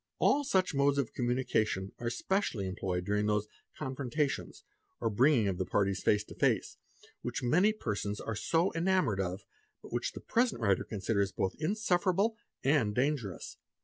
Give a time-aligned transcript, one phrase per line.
[0.17, 4.63] All such modes of communication are specially employed during those 'confrontations,'
[4.99, 6.77] or bringing of the parties face to face,
[7.21, 9.43] which many persons are so enamoured of,
[9.83, 13.57] but which the present writer considers both insufferable and dangerous.